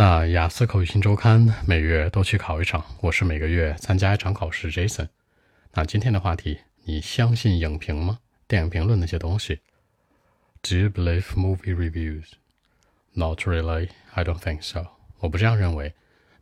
[0.00, 4.72] 那雅思口语新周刊每月都去考一场，我是每个月参加一场考试。
[4.72, 5.08] Jason，
[5.74, 8.18] 那今天的话题，你相信影评吗？
[8.48, 9.60] 电影评论那些东西
[10.62, 12.24] ？Do you believe movie reviews?
[13.12, 13.90] Not really.
[14.14, 14.86] I don't think so.
[15.18, 15.92] 我不这样认为。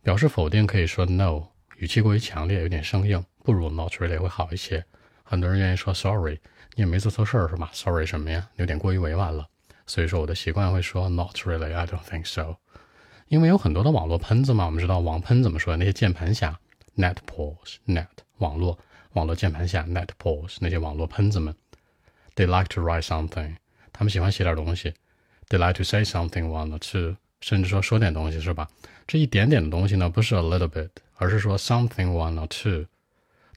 [0.03, 4.85] 表示否定可以说 no，语气过于强烈，有点生硬，不如 not really 会好一些。
[5.23, 6.39] 很多人愿意说 sorry，
[6.75, 8.47] 你也没做错事儿是吧？Sorry 什么呀？
[8.55, 9.49] 有点过于委婉了。
[9.85, 11.73] 所以说我的习惯会说 not really.
[11.75, 12.55] I don't think so.
[13.29, 15.77] 因为有很多的网络喷子嘛，我们知道网喷怎么说？
[15.77, 16.59] 那些键盘侠
[16.97, 18.07] ，net pause，net
[18.39, 18.77] 网络
[19.13, 21.53] 网络键盘侠，net pause 那些网络喷子们
[22.35, 23.55] ，they like to write something，
[23.93, 24.93] 他们喜欢写点东西
[25.47, 28.67] ，they like to say something one or two，甚至说说点东西是吧？
[29.05, 32.87] 这一点点的东西呢，不是 a little bit，而是说 something one or two。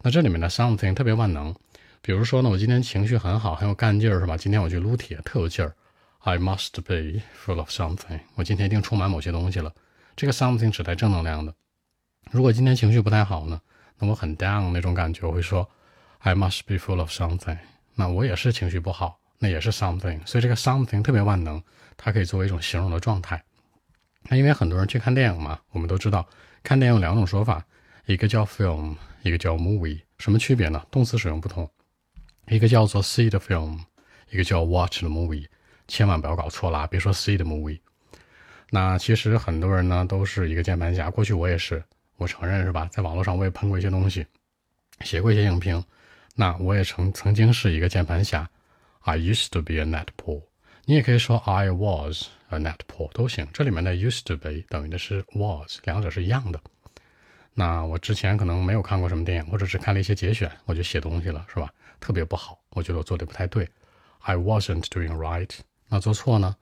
[0.03, 1.55] 那这里面的 something 特别万能，
[2.03, 4.37] 比如说呢，我今天情绪很好，很有干劲儿是吧？
[4.37, 5.75] 今天我去撸铁，特有劲儿。
[6.25, 8.21] I must be full of something。
[8.37, 9.75] 我今天一定充满某些东西了。
[10.15, 11.53] 这个 something 指代正能量的。
[12.31, 13.61] 如果今天情绪不太好呢，
[13.99, 15.69] 那我很 down 那种感觉，我会说
[16.21, 17.59] I must be full of something。
[17.97, 20.25] 那我也是情绪不好，那也是 something。
[20.25, 21.61] 所以这个 something 特别万能，
[21.97, 23.43] 它可以作为一种形容的状态。
[24.29, 26.25] 那因为很多人去看电影嘛，我们都知道
[26.63, 27.65] 看电影有两种说法，
[28.07, 30.03] 一个叫 film，一个叫 movie。
[30.19, 30.87] 什么区别呢？
[30.89, 31.69] 动词使用不同。
[32.47, 33.81] 一个叫做 see the film，
[34.31, 35.47] 一个叫 watch the movie。
[35.93, 37.79] 千万不要搞错了啊，别说 see the movie。
[38.71, 41.85] 那其实很多人呢都是一个键盘侠，过去我也是，
[42.17, 42.89] 我承认是吧？
[42.91, 44.27] 在网络上我也喷过一些东西，
[45.03, 45.85] 写过一些影评。
[46.35, 48.49] 那我也曾曾经是一个键盘侠
[49.01, 50.43] ，I used to be a net pool。
[50.87, 53.47] 你也可以说 I was a net pool 都行。
[53.53, 56.59] 这里面的 used to be 等于的是 was，两者是一样的。
[57.53, 61.71] 那我之前可能没有看过什么电影，或者只看了一些节选，我就写东西了，是吧？
[62.01, 63.69] 特别不好，我觉得我做的不太对。
[64.21, 65.51] I wasn't doing right。
[65.93, 66.57] 那做错呢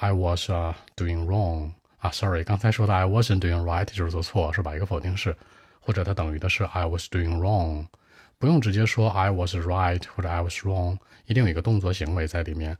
[0.00, 0.50] ？I was
[0.96, 4.74] doing wrong 啊，sorry，刚才说的 I wasn't doing right 就是做错，是吧？
[4.74, 5.36] 一个否定式，
[5.78, 7.86] 或者它等于的是 I was doing wrong，
[8.38, 12.76] 不用直接说 I was right 或者 I was wrong，一定有一个动作行为在里面。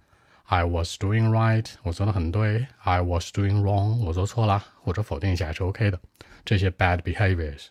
[0.46, 6.00] I was doing right，我做的很对；I was doing wrong，我做错了，或者否定一下也是 OK 的。
[6.44, 7.66] 这些 bad behaviors，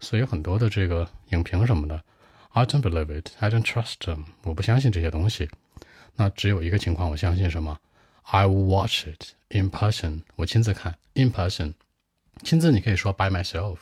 [0.00, 2.02] 所以很多的这个影评什么的
[2.50, 5.48] ，I don't believe it，I don't trust them，我不相信这些东西。
[6.15, 7.79] 那只有一个情况，我相信什么？
[8.23, 10.23] I will watch it in person。
[10.35, 11.73] 我亲自看，in person。
[12.43, 13.77] 亲自你可以说 by myself，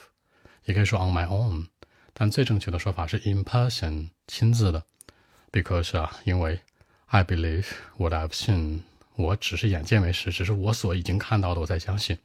[0.66, 1.68] 也可以说 on my own，
[2.14, 4.84] 但最正确的说法是 in person，亲自的。
[5.52, 6.62] Because 啊，因为
[7.08, 8.82] I believe what I've seen。
[9.16, 12.18] 我只是眼见为实，只是我所已经看到的，我才相信。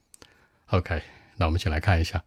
[0.66, 1.02] OK，
[1.36, 2.22] 那我们一起来看一下。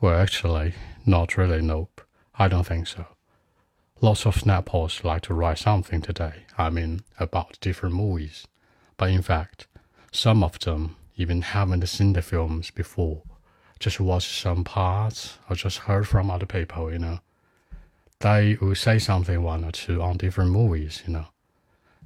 [0.00, 0.74] Well, actually,
[1.04, 1.62] not really.
[1.62, 2.02] Nope,
[2.32, 3.04] I don't think so.
[4.03, 8.47] Lots of snappers like to write something today, I mean, about different movies.
[8.97, 9.67] But in fact,
[10.11, 13.21] some of them even haven't seen the films before,
[13.79, 17.19] just watched some parts or just heard from other people, you know.
[18.21, 21.27] They will say something one or two on different movies, you know.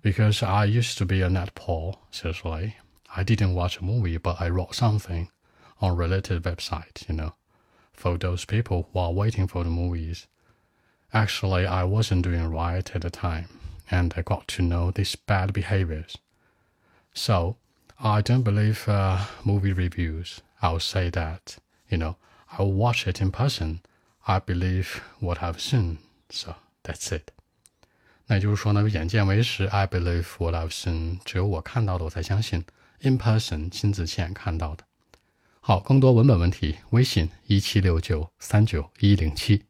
[0.02, 2.76] Because I used to be a netball, seriously.
[3.16, 5.30] I didn't watch a movie, but I wrote something
[5.80, 7.36] on related website, you know,
[7.94, 10.28] for those people who are waiting for the movies.
[11.15, 13.47] Actually, I wasn't doing right at the time,
[13.91, 16.15] and I got to know these bad behaviors.
[17.13, 17.57] So,
[17.99, 20.41] I don't believe uh, movie reviews.
[20.63, 21.57] I'll say that,
[21.89, 22.17] you know,
[22.53, 23.81] I'll watch it in person.
[24.27, 25.99] I believe what I've seen.
[26.31, 27.33] So, that's it.
[28.27, 32.65] 那也就是说呢，眼见为实，I believe what I've seen，只有我看到的我才相信，
[33.01, 34.85] in person 亲自亲眼看到的。
[35.59, 39.65] 好，更多文本问题，微信一七六九三九一零七。